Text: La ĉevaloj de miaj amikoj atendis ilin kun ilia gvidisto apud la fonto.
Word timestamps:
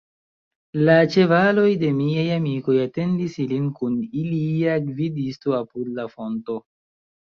La 0.87 0.95
ĉevaloj 1.15 1.65
de 1.83 1.91
miaj 1.99 2.25
amikoj 2.39 2.79
atendis 2.87 3.39
ilin 3.47 3.71
kun 3.79 4.03
ilia 4.25 4.83
gvidisto 4.91 5.59
apud 5.65 5.97
la 6.03 6.13
fonto. 6.19 6.63